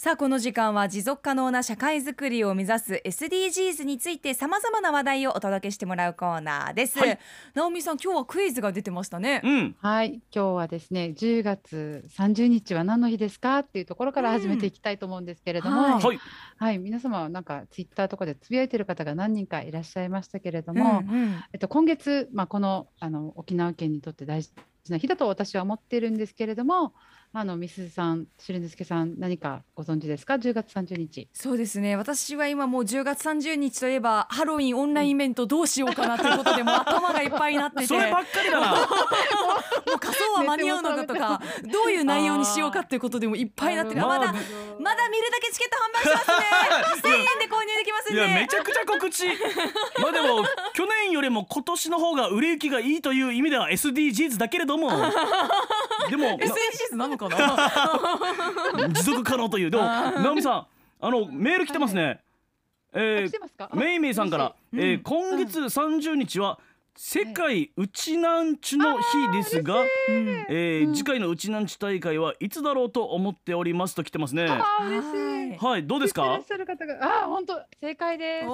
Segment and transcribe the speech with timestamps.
[0.00, 7.18] さあこの時間は持続可能な社会づくりを目指す SDGs についてさまざまな話題をお届けしてもらうコーナーです、はい。
[7.52, 9.76] 直美さん今日はクイズが出てましたね、うん。
[9.80, 16.20] はい、今日はですね、10月30日は何の日ですかっていうところから始めていきたいと思うんですけれども、うんは、はい。
[16.58, 16.78] はい。
[16.78, 21.42] 皆様はなんかツイッターとかでつぶやいてる方が何人かいらっしゃいましたけれどうんも、うん。
[21.52, 24.52] えっと今月まあこのあの沖縄県にとって大事
[24.90, 26.94] な日だと私は思っているんですけれども、
[27.34, 31.28] あのみすずさん、しるんですけさん何かご存知ですか？10月30日。
[31.32, 38.70] そうですね私は今もう10月30日といえばハロウィンオンラインイベントどうしようかなということでもう頭がいっぱいになっててそればっかりだな。
[38.70, 49.26] もう仮装は間に合うのかとか どういう内容にしようかっていうことでもいっぱいになってるあーまだまだ見るだけチケット販売しますね 1000円で購入できますんでいやめちゃくちゃ告知。
[50.00, 54.90] まあでも去年よりも今年の方が売れ行きがいいという意味では SDGs だけれども、
[56.10, 58.88] でも SDGs なのかな？
[58.94, 59.70] 持続可能という。
[59.70, 60.66] でも直美さん
[61.00, 62.20] あのメール来てますね。
[62.94, 63.70] えーあ来てますか？
[63.74, 64.92] メイメイさんから、嬉しい。
[64.92, 66.58] えー今月30日は
[67.00, 69.86] 世界うちなんちゅの日ですが、うん。
[70.48, 70.94] えーうん。
[70.96, 74.46] 次回のうちなんち大会はいつだろうと思っておりますと来てますね。
[74.48, 75.02] あー嬉
[75.52, 75.58] しい。
[75.64, 76.40] はい、どうですか？
[76.40, 76.70] 知ってらっし？
[76.70, 78.46] ゃる方が、あー本当正解です。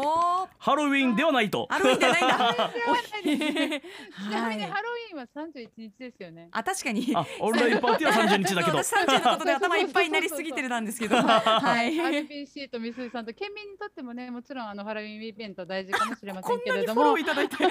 [0.59, 1.67] ハロウィンではないと。
[1.71, 2.37] ハロウィンじゃないんだ。
[2.37, 3.83] ではないですね
[4.29, 6.49] ちなみにはいハロウィンは31日ですよね。
[6.53, 8.85] あ確かにあ、オンラインパーティーは30日だけど。
[8.85, 17.71] 私30のことで頭いっぱいになりすぎてるなんですけどはい、RBC とみすずさんと県民にとってもねもちろんあのハロウィンイベント大事かもしれませこんんけれどもなにフォローいただいては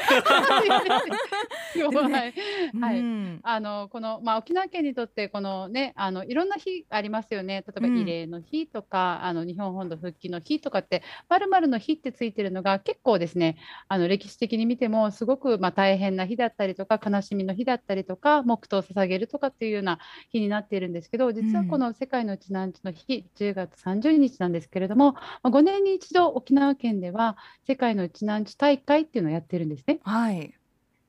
[2.10, 2.32] い、
[2.80, 30.00] はいうんあのこのまあ沖縄県にとってこのねあのいろんな日ありますよね例えばうん慰霊の日とか、あの日本本土復帰の日とかってまるまるの日ってついてるのが結構ですねあの歴史的に見てもすごくまあ大変な日だったりとか悲しみの日だったりとか黙祷を捧げるとかっていうような日になっているんですけど実はこの世界のうちなんちの日10月30日なんですけれども、まあ、5年に一度沖縄県では世界のうちなんち大会っていうのをやってるんですね。
[30.04, 30.54] はい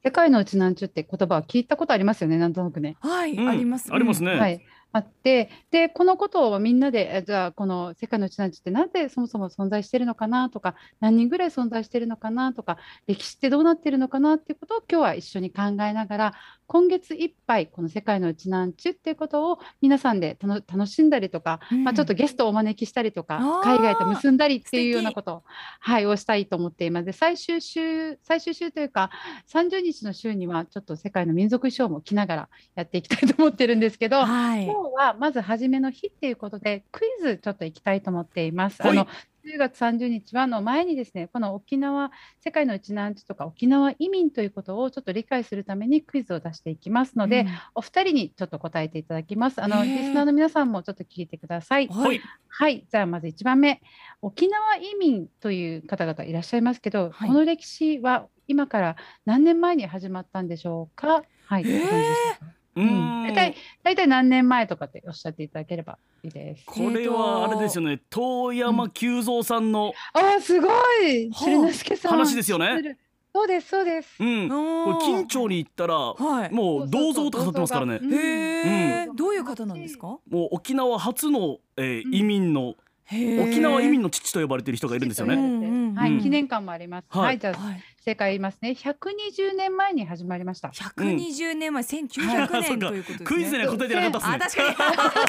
[0.05, 2.97] 世界のうちなんちゅって言葉は聞いたことありますよねなんとなくね。
[3.01, 4.35] はい、うんありますありますね。
[4.35, 4.63] はい、
[4.95, 12.79] あってでこのことをみんなでえじゃあこの世界のうちなんちってなぜそもそも存在してるのかなとか何人ぐらい存在してるのかなとか
[13.09, 16.35] 歴史ってどうなってるのかなっていうことを今日は一緒に考えながら
[16.69, 21.83] 今月いっぱいこの世界のうちなんちゅっていうことを皆さんでたの楽しんだりとか、うん。
[21.85, 25.43] まあ、ちょっとゲストをお招きしたりとか海外と結んだりっていうようなことを,、
[25.81, 27.07] はい、をしたいと思っています。
[27.07, 29.11] で最終週最終週というか
[29.53, 38.83] 30日の週にはちょっと世界の民族衣装も着ながらやっていきたいと思ってるんですけど、はい今日はまず初めの日っていうことでクイズちょっと行きたいと思っています。
[38.83, 39.07] はいあの
[39.47, 49.63] 10月30日はの前にですねこの沖縄世界のうちなんちとか沖縄移民ということをちょっと理解するためにクイズを出していきますので、うんお二人にちょっと答えていただきます。
[49.63, 51.89] あのリスナーの皆さんもちょっと聞いてください。
[51.89, 52.21] ははいい。
[52.49, 53.83] はい、じゃあまず1番目
[54.23, 58.97] 沖縄移民という方々いらっしゃいますけど、はいこの歴史は今から
[59.27, 61.23] 何年前に始まったんでしょうか？
[61.47, 66.65] はい、えー大体大体何年前とかっておっしゃっていただければいいです。
[66.67, 68.01] これはあれですよね。
[68.11, 70.69] 遠山久三さんの、あーすご
[71.03, 72.11] い、はあ鶴之助さん。
[72.13, 72.99] 話ですよね。
[73.37, 74.15] そうですそうです。
[74.21, 74.49] うん。
[74.49, 77.99] これ近町に行ったら、はいもう銅像とか立ってますからね。
[78.01, 80.07] うんへえ、うんどういう方なんですか？
[80.07, 82.75] もう沖縄初の、えーうん移民の、
[83.11, 85.95] 沖縄移民の父と呼ばれている人がいるんですよね。
[85.95, 87.07] はい、記念館もあります。
[87.11, 88.73] はいはい、じゃあはい正解言いますね。
[88.73, 90.69] 120年前に始まりました。
[90.69, 93.25] 120年前、1900そっか年ということですね。
[93.25, 94.65] クイズで答えてなかったすね。
[94.75, 95.23] 確か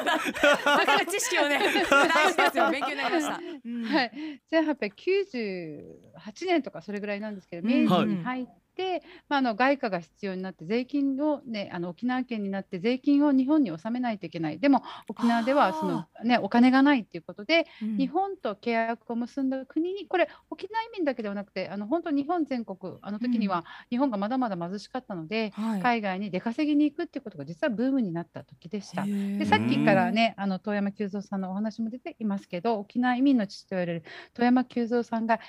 [0.00, 0.04] に。
[0.04, 0.12] だ。
[0.76, 2.70] だから知識をね、大事ですよ。
[2.70, 3.40] 勉強になりました。
[3.64, 8.52] うんはい、1898年とかそれぐらいなんですけど、うん明治に入って、
[9.28, 14.58] まあ、あの外貨が必要になって税金を、ね、あの沖縄県になって税金を日本に納めないといけない。
[14.58, 17.96] でも沖縄ではその、ね、お金がないっていうことで、うん。
[17.96, 25.80] 日本と契約を結んだ国にこれ沖縄移民だけではなくてあの本当日本全国あの時には日本がまだまだ貧しかったので、はい。
[25.80, 29.04] 海外に出稼ぎに行くっていうことが実はブームになった時でした。
[29.04, 34.04] でさっきからね、あの遠山久三さんのお話も出ていますけど、沖縄移民の父と言われる
[34.34, 35.40] 遠山久三さんが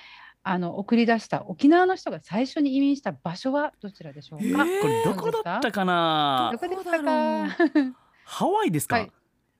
[0.48, 4.58] あの送り出した沖縄の人が最初に移民した場所はどちらでしょうか？
[4.58, 6.52] これどこだったかな？
[6.52, 6.58] ど。
[6.60, 7.96] こでしたか。
[8.24, 8.96] ハワイですか？
[8.96, 9.12] はい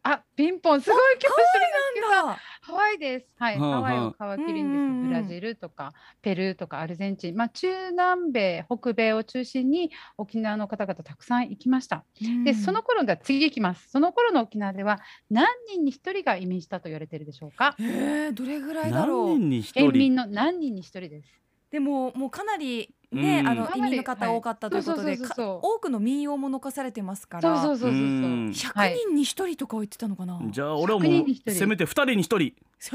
[0.04, 2.38] あ、ピンポンすごい教師なんだ。
[2.66, 3.26] ハワイです。
[3.38, 12.04] はい、はあはあハワイを皮切りうんうんうんにですねブラジルとかペルーとかアルゼンチン、まあ中南米、北米を中心に沖縄の方々たくさん行きました。
[12.44, 13.88] で、その頃では次行きます。
[13.88, 14.98] その頃の沖縄では
[15.30, 17.76] 何人に一人が移民したと言われているでしょうか？
[17.78, 19.28] えー、どれぐらいだろう？
[19.28, 19.98] 何人に一県人。
[19.98, 21.28] 民の何人に一人です。
[21.70, 23.48] でももうかなりね、うん。
[23.48, 25.60] あの移民の方多かったということで、はいそうそうそうそう。
[25.60, 27.62] か多くの民謡も残されてますから。
[27.62, 27.90] そうそうそうそう。
[27.90, 30.40] そううん100はい人に1人とかは言ってたのかな。
[30.50, 32.52] じゃあ俺はも100人にうせめて2人に1人。
[32.78, 32.92] す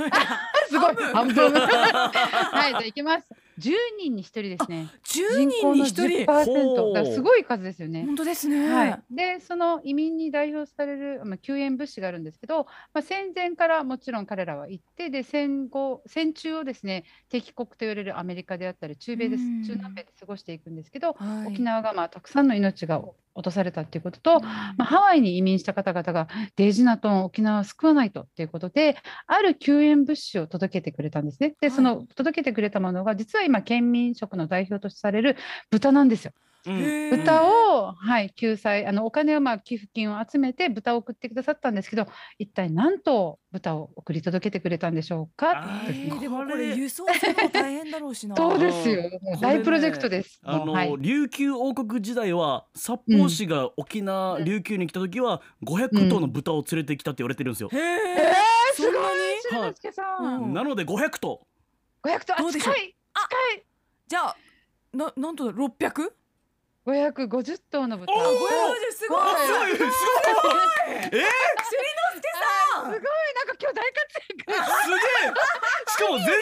[0.80, 0.96] ごい。
[1.14, 1.52] 半分。
[1.54, 3.28] はいじゃあいきます
[3.62, 4.90] 10人に1人ですね。
[5.06, 6.04] 10人に1人。
[6.26, 8.04] 10%だからすごい数ですよね。
[8.06, 8.74] 本当ですね。
[8.74, 19.44] はい、でその移民に代表される、まあ、救援物資があるんですけど、まあ、戦前からもちろん彼らは行ってで戦後戦中をですね敵国と言われるアメリカであったり中米です。
[19.44, 19.64] うん。
[19.64, 21.48] 中南米で過ごしていくんですけど、はい。
[21.54, 23.02] 沖縄がまあたくさんの命が
[23.34, 28.98] 落とされたっていうことと、まあ、ハワイに移民した方々がデイジナトン沖縄を救わないとっていうことで
[29.28, 31.56] ある救援物資を届けてくれたんですね。
[31.62, 35.38] ではいその届けてくれたものが実は今県民食の代表とされる
[35.70, 36.34] 豚なんですよ。
[36.66, 48.36] 豚を、はい、救済あのお金をまあ寄付金を集めて豚を送ってくださったんですけど一体何頭豚を送り届けてくれたんでしょうかえーでもこれ輸送するの大変だろうしな。
[48.36, 49.04] そうですよ。
[49.42, 50.40] 大プロジェクトです。
[50.44, 50.96] あの、はい。
[51.00, 54.46] 琉球王国時代は札幌市が沖縄、うん。
[54.46, 57.80] 琉球に来た時は500頭の豚を連れてきたって言われてるんですよ、へえ。
[57.80, 58.34] え
[58.76, 59.06] そんなに？
[59.50, 60.54] ー、しのすけさん、うん。
[60.54, 61.42] なので500頭。
[62.04, 62.42] 500頭。
[62.44, 62.74] どうでしょう？
[62.74, 62.92] あ近
[63.60, 63.66] い。
[64.08, 64.36] じゃあ
[64.94, 65.52] ななんと
[66.86, 68.14] だ 600？550 頭の豚。
[68.14, 68.30] おー550
[68.92, 69.20] すごい。
[69.22, 69.94] はいすごいすごい
[71.02, 71.10] え？
[71.10, 71.76] す
[72.82, 74.42] ごいなんか今日大活躍。
[74.42, 75.34] すげえ
[75.88, 76.36] しかも全然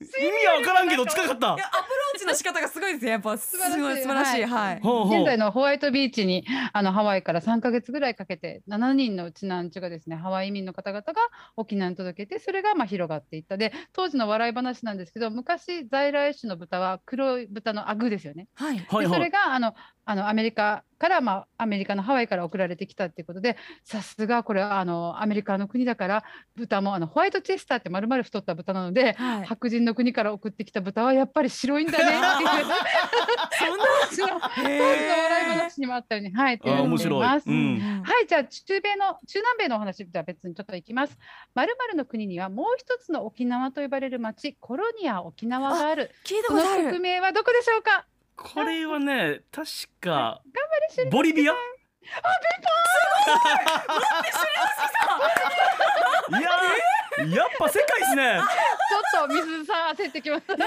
[0.00, 3.10] 意味わからんけど近かったいやアプローチの仕方がすごいですね。
[3.12, 4.44] やっぱす素晴らしいごい素晴らしい。
[4.44, 4.76] はい。
[4.76, 11.14] 現在のホワイトビーチにあのハワイから3ヶ月ぐらいかけて7人のうちなんちゅがですねハワイ移民の方々が
[11.56, 18.48] 沖縄に届けてそれがまあ広がっていったで当時の笑い話なんですけど昔在来種の豚は黒い豚のアグですよね。
[18.54, 18.78] はい。
[18.78, 19.74] はいはいでそれがあの
[20.10, 26.24] あのアメリカから、まあ、アメリカのハワイから送られてきたっていうことでさすがこれはあのアメリカの国だから
[26.56, 29.46] 豚もあのホワイトチェスターって丸々太った豚なので、はい。
[29.46, 32.64] 白人の国から送ってきた豚はやっぱり白いんだねっていう
[33.56, 33.84] そんな？
[34.10, 34.84] 当時の当時の
[35.22, 36.98] 笑い話にもあったようにはいっていま
[37.40, 37.48] す。
[37.48, 41.16] うんはい、じゃあ中米の中南米のお話じゃあ別にちょっといきます。
[41.54, 46.10] まるの国にはもう一つの沖縄と呼ばれる町コロニア沖縄がある。
[46.24, 47.00] 聞いたその国ことある。
[47.00, 48.06] 名はどこでしょうか？
[48.42, 49.68] これはね確
[50.00, 51.52] か頑張れシュリボリビア？
[51.52, 51.56] い。
[56.32, 58.40] やーやっぱ世界ですね。
[58.40, 60.54] ちょっと水さん焦ってきました。
[60.54, 60.58] は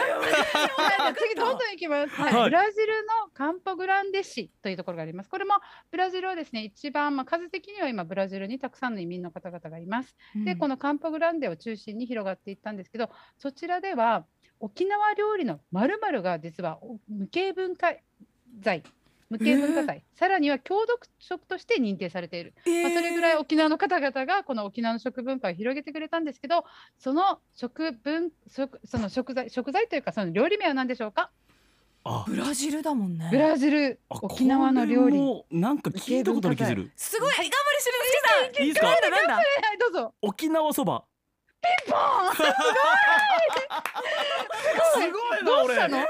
[1.10, 2.10] い次どんどんいきます。
[2.10, 2.34] はい。
[2.34, 2.44] はい。
[2.50, 5.30] ブラジルのカンポグランデ市というところがあります。
[5.30, 5.56] これも
[5.90, 10.16] ブラジルはですね一番まあ数的には今ブラジルにたくさんの移民の方々がいます。
[10.46, 14.26] でこののカンポグランデを中心に広がっていったんですけどそちらでは
[14.64, 17.94] 沖縄料理のまるが実はお無形文化
[18.62, 18.82] 財
[19.30, 26.64] 無形文化財、さらには郷土食として認定されている、まあ、それぐらい沖縄の方々がこの沖縄の食文化を広げてくれたんですけど
[26.98, 31.30] その食文食その食材食材というかその料理名は何でしょうか？
[32.06, 32.24] あ。
[32.26, 33.28] ブラジルだもんね。
[33.32, 34.00] ブラジル。
[34.10, 35.20] あ沖縄の料理。
[35.52, 36.92] なんか聞いたことある気する。
[36.96, 37.32] すごい。
[37.32, 38.92] 頑張れしるいいですか？
[38.92, 39.34] なんだなんだ。
[39.36, 40.14] はいどうぞ。
[40.22, 41.04] 沖縄そば
[41.90, 42.42] ボーンす
[45.12, 45.66] ごいな俺。
[45.66, 45.98] どうしたの？
[45.98, 46.08] あど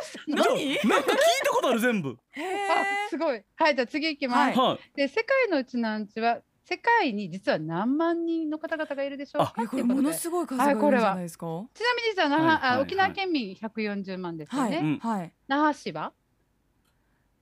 [0.00, 0.36] うしたの？
[0.36, 0.44] 何
[0.90, 2.16] なんか聞いたことある全部。
[2.32, 3.42] へあすごい。
[3.56, 4.70] はいじゃあ次いきます、はい。
[4.70, 4.78] はい。
[4.96, 9.62] で世界のうちなんちは世界に実は何万人の方々がいるでしょうかえ。
[9.62, 11.46] えこれものすごい数がいるんじゃないですか？
[11.46, 12.56] はちなみに実は那覇、はい。
[12.56, 12.60] はい。
[12.60, 12.78] はい。
[12.78, 14.76] あ沖縄県民140万ですよね？
[14.76, 14.80] い。
[14.80, 14.98] うん。
[14.98, 15.32] はい。
[15.46, 16.12] 那覇市は？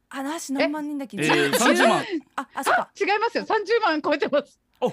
[0.08, 1.16] あなし何万人だっけ？
[1.16, 2.04] えー、十30万。
[2.36, 2.90] ああそうか。
[3.00, 3.44] 違いますよ。
[3.44, 4.60] 30万超えてます。
[4.80, 4.88] あ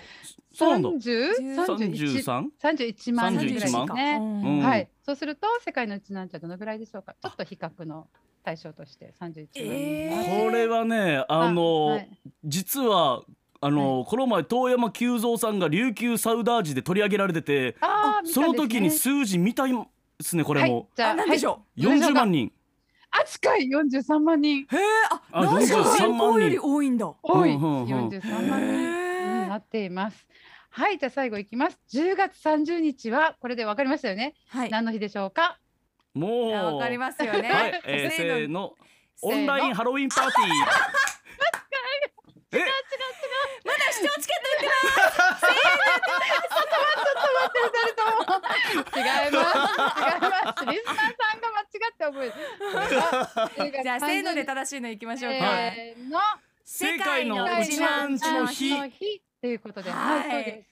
[0.54, 0.90] そうなんだ。
[0.90, 4.18] 30 31 33 31万人ぐらいです31ね。
[4.20, 4.60] うん。
[4.60, 4.88] はい。
[5.06, 7.16] そうすると世界のうちなんちゃどのぐらいでしょうか。
[7.22, 8.08] ちょっと比較の
[8.44, 9.32] 対象として31万。
[9.34, 9.50] 人。
[9.64, 10.44] えー。
[10.46, 12.10] これはねあの、はい。
[12.46, 13.24] 実は
[13.62, 19.78] あの、この前遠山久三さんが琉球サウダージで取り上げられててあーその時に数字見たいで
[20.22, 20.70] すねこれはい。
[20.70, 22.52] も、じゃああなんでしょ40万人。
[23.10, 23.70] あ近い。
[23.70, 24.68] 43万人。
[24.70, 24.76] う。
[24.76, 26.18] へえああなんか43人。
[26.18, 27.14] 口より多いんだ。
[27.24, 27.54] 多い。
[27.54, 28.10] うんうんうん。
[28.10, 29.03] 43万人
[29.54, 30.28] なっています。
[30.70, 31.80] はいじゃあ最後いきます。
[31.92, 34.34] 10月30日はこれでわかりましたよね。
[34.48, 34.72] はい。
[34.72, 35.60] 何の日でしょうか？
[36.16, 37.50] もうわかりますよね。
[37.50, 38.74] はい、 えー、せーの
[39.22, 40.48] オンラインハロウィンパーティー
[42.58, 42.66] え？
[43.66, 44.60] まだ視聴チケット売っ
[48.92, 49.38] て違います。
[49.38, 49.42] 違い
[50.22, 50.66] ます。
[50.66, 52.38] リスナーさんが間違って覚えて
[53.70, 53.74] る。
[53.84, 55.40] じゃあせーので正しいのいきましょうか。
[55.40, 56.20] せーの。
[56.64, 58.74] 世界のうちなんちの日
[59.44, 60.70] ということで、はいはい、そうです。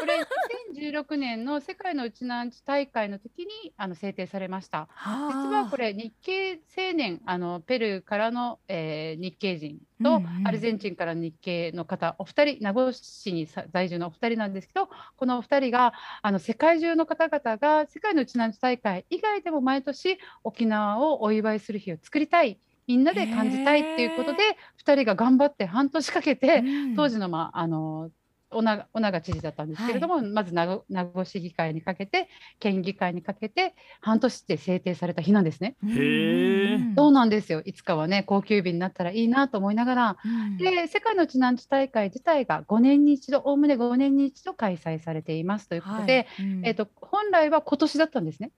[0.00, 4.88] これ2016年の世界のウチナンチ大会の時にあの制定されました。
[5.28, 15.92] 実はこれれ日系青年あのペルーからの、えー日系人とうんうんアルゼンチンから日系の方、お二人名護市にさ在住のお二人なんですけどこのお二人が
[16.22, 24.38] あの世界中の方々が世界のウチナンチ大会以外でも毎年沖縄をお祝いする日を作りたいみんなで感じたいっていうことで
[24.76, 26.62] 二人が頑張って半年かけて
[26.94, 28.10] 当時の,、まあ、あの
[28.50, 32.28] 小長小長知事だったんですけれども、まず名護名護市議会にかけて
[32.60, 35.76] 県議会にかけて半年で制定された日なんですね。
[35.86, 37.60] へえそうなんですよ。
[37.64, 40.16] いつかはね高級日になったらいいなと思いながら。
[40.58, 46.26] で世界の地南地大会自体が5年に一度おおむね5年に一度開催されていますということで、
[46.62, 48.50] えー、と本来は今年だったんですね。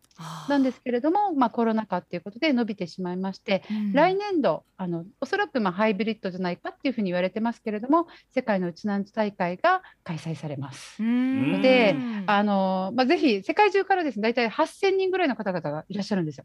[0.49, 11.03] なんですけれども、まあ、コロナ禍っていうことで伸びてしまいまして、来年度あのおそらくまあハイブリッドじゃないかっていうふうに言われてますけれども世界のうちなんち大会が開催されます。
[11.03, 16.45] んであのまあ、ぜひ世界中からですね大体8000人ぐらいの方々がいらっしゃるんですよ。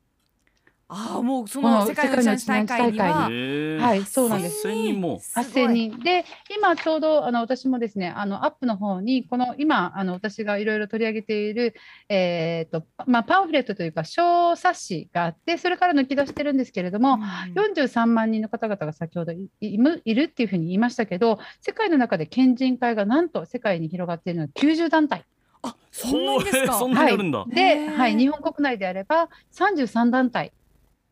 [0.90, 3.30] ああもうそこのの世界のチャンス大会には
[3.88, 4.68] はいそうなんです。
[4.68, 5.20] 8000人も。
[5.36, 6.25] 8000人で
[6.56, 11.74] 今ちょうどあの私もですねあのアップの方にこの今あの私がいろいろ取り上げている、
[12.10, 17.18] えーとまあ、パンフレットというか小冊子があってそれから抜き出してるんですけれども、
[17.56, 25.24] 43万人の方々が先ほどいいむいるっていうふうに言いましたけど世界の中で県人会がなんと世界に広がっているのは90団体。
[25.66, 26.74] あそんなにですか？
[26.78, 30.52] そんなにあるんだ、で、はい、日本国内であれば33団体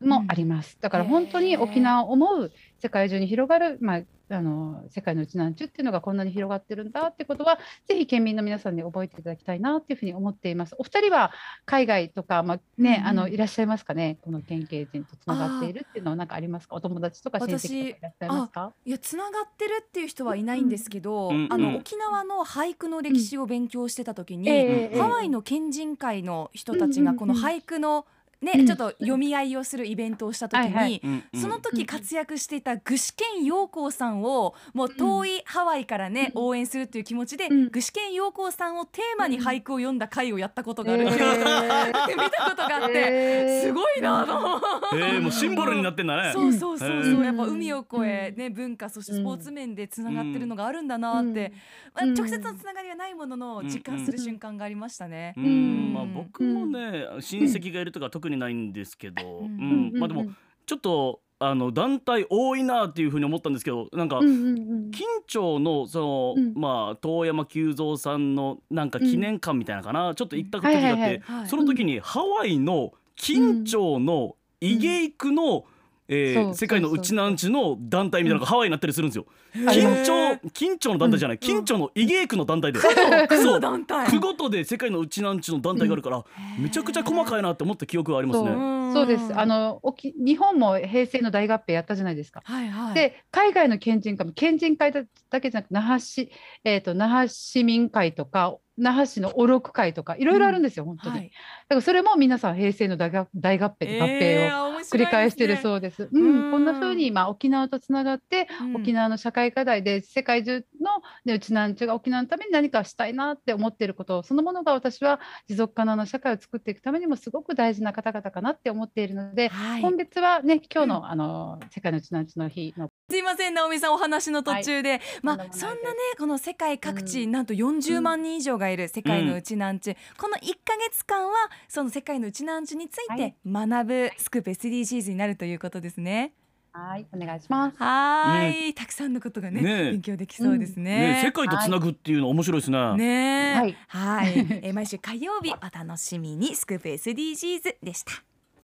[0.06, 10.74] もあります、だから本当に沖縄を思う世界中に広がる、まあ、あの世界のうちなんちゅっていうのがこんなに広がってるんだってことはぜひ県民の皆さんに覚えていただきたいなっていうふうに思っています。
[10.78, 11.32] お二人は
[11.66, 13.06] 海外とか、まあねうんうん。
[13.06, 14.18] あのいらっしゃいますかね？
[14.22, 16.74] この県警人とつながっているっていうのは何かありますか？
[16.76, 18.72] お友達とか親戚とかいらっしゃいますか？
[18.84, 21.76] いやつながってるっていう人はいないんですけど、うんあのうん。
[21.76, 31.38] 沖縄の俳句の歴史を勉強してた時に、ええハワイの県人会の人たちうんうんうんがこの俳句のね、うんちょっと読み合いをするイベントをした時に、はいはい。
[31.40, 36.42] その時活躍していた具志堅陽光さんをもう遠いハワイからね、うん。
[36.44, 37.70] 応援するっていう気持ちで、うん。
[37.70, 41.10] 具志堅陽光さんをテーマに俳句を読んだ回をやったことがある、えー。
[41.12, 43.66] 見たことがあって、えー。
[43.68, 44.60] すごいなと。
[44.96, 46.32] えー、もうシンボルになってんだね。
[46.32, 47.24] そうそうそうそう、うん。
[47.24, 51.52] やっぱ海を越え、ね、文化そしてスポーツ面でつながってるのがあるんだなって、
[51.94, 52.14] まあ、うん。
[52.14, 55.34] 直接のつながりはないものの実感する瞬間がありましたね。
[55.36, 55.44] うん。
[55.44, 55.92] うん。
[55.92, 59.90] まあ僕もね親戚がいるとか特にないんですけど、ううん。
[59.90, 60.26] んまあでも
[60.66, 64.90] ちょっとあの団体多いなっていうふうに思ったんですけどなんかうんうんうん。
[64.92, 66.54] 金町のその、うん。
[66.54, 75.64] まあ遠山久三さんのなんか記念館みたいなかな、ちょっと行った時があって、その時にハワイの金町のイゲイクの、
[76.14, 79.26] えー世界のうちなんちの団体みたいなのがハワイになったりするんですよ。
[79.66, 82.80] あります金町金町の団体じゃない、金町のイゲイクの団体で。
[83.28, 83.52] 区そう。
[83.54, 84.10] の団体。
[84.10, 86.24] 区ごとで世界のうちなんちの団体があるから、
[86.58, 88.50] めちゃくちゃ細かいなって思った記憶がありますそね。
[88.92, 89.38] んそうです。
[89.38, 92.42] あの沖日本も平成の大合併やったじゃないですか。
[92.44, 92.94] はいはい。
[92.94, 96.30] で海外の県人会も県人会だだけじゃなく那覇市、
[96.64, 101.16] えー、と那覇市民会とか那覇市のおろく会とかいろいろあるんですよ、本当に。
[101.16, 101.30] はい
[101.68, 105.56] だからそれも皆さん平成の大合大合併合併を繰り返しているう。
[105.56, 106.04] そうです。
[106.04, 119.82] ううんん、こんな風に今沖縄とつながって、うん沖縄の社会課題で世界中の、ね、うちなんちゅが沖縄のために何かしたいなって思っていることそのものが私は持続可能な社会を作っていくためにもすごく大事な方々かなって思っているので、はい。
[119.82, 122.90] 今月はね今日の,、あの世界のうちなんちの日の。
[123.10, 125.66] すいません直美さんお話の途中で、まとんでもないです。
[125.66, 127.32] あそんなねこの世界各地、うん。
[127.32, 131.32] なんと40万人以上がいる世界のうちなんち、この1ヶ月間は
[131.68, 133.68] その世界のうちなんちについてはい。
[133.68, 136.32] 学ぶスクープ SDGs になるということですね。
[136.74, 137.76] はいお願いします。
[137.76, 139.88] はーい、たくさんのことがねね。
[139.88, 141.14] え勉強できそうですね。
[141.16, 141.22] ね。
[141.22, 142.96] 世界とつなぐっていうの面白いですね。
[142.96, 143.76] ねえはい。
[143.88, 146.54] はい、えー毎週火曜日お楽しみに。
[146.54, 148.31] スクープ SDGs でした。